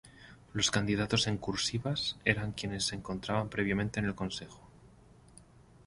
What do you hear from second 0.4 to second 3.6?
Los candidatos en "cursivas" eran quienes se encontraban